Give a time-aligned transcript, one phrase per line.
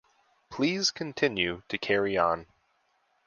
[0.49, 2.47] Please continue to carry on.